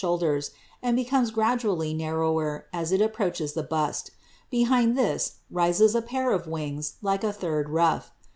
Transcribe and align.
shoulders, 0.01 0.49
and 0.81 0.95
becomes 0.95 1.29
gradually 1.29 1.93
narrower 1.93 2.65
as 2.73 2.91
it 2.91 2.99
approaches 2.99 3.53
the 3.53 4.11
behind 4.49 4.97
this, 4.97 5.33
rises 5.51 5.93
a 5.93 6.01
pair 6.01 6.31
of 6.31 6.47
wings, 6.47 6.93
like 7.03 7.23
a 7.23 7.31
third 7.31 7.69
ruff. 7.69 8.11